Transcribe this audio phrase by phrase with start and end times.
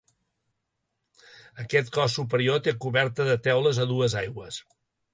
[1.65, 4.63] Aquest cos superior té coberta de teules a dues aigües.